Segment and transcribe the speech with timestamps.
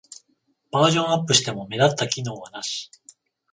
[0.71, 2.89] バージョンアップしても目立った機能はなし